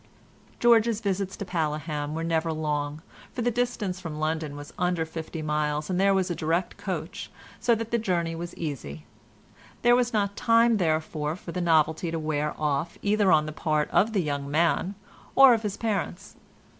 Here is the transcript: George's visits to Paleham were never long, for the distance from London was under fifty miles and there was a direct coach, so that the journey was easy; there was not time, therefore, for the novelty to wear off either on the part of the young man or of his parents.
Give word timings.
George's 0.59 0.99
visits 0.99 1.37
to 1.37 1.45
Paleham 1.45 2.15
were 2.15 2.23
never 2.23 2.51
long, 2.51 3.03
for 3.33 3.43
the 3.43 3.51
distance 3.51 3.99
from 3.99 4.17
London 4.19 4.55
was 4.55 4.73
under 4.79 5.05
fifty 5.05 5.43
miles 5.43 5.91
and 5.91 5.99
there 6.01 6.15
was 6.15 6.31
a 6.31 6.35
direct 6.35 6.75
coach, 6.75 7.29
so 7.59 7.75
that 7.75 7.91
the 7.91 7.99
journey 7.99 8.33
was 8.33 8.55
easy; 8.57 9.05
there 9.83 9.95
was 9.95 10.11
not 10.11 10.35
time, 10.35 10.77
therefore, 10.77 11.35
for 11.35 11.51
the 11.51 11.61
novelty 11.61 12.09
to 12.09 12.17
wear 12.17 12.55
off 12.59 12.97
either 13.03 13.31
on 13.31 13.45
the 13.45 13.51
part 13.51 13.91
of 13.91 14.11
the 14.13 14.23
young 14.23 14.49
man 14.49 14.95
or 15.35 15.53
of 15.53 15.61
his 15.61 15.77
parents. 15.77 16.35